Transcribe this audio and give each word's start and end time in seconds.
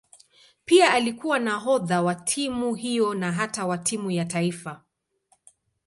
Pia 0.65 0.93
alikuwa 0.93 1.39
nahodha 1.39 2.01
wa 2.01 2.15
timu 2.15 2.75
hiyo 2.75 3.13
na 3.13 3.31
hata 3.31 3.65
wa 3.65 3.77
timu 3.77 4.11
ya 4.11 4.25
taifa. 4.25 4.83